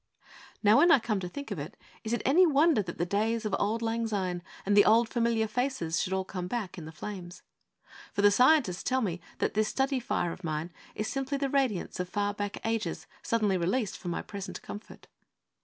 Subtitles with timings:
[0.63, 3.45] Now, when I come to think of it, is it any wonder that the days
[3.45, 6.91] of auld lang syne, and the old familiar faces, should all come back in the
[6.91, 7.43] flames?
[8.11, 11.99] For the scientists tell me that this study fire of mine is simply the radiance
[11.99, 15.05] of far back ages suddenly released for my present comfort.